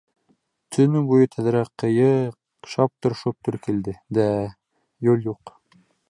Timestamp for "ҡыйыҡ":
1.83-2.71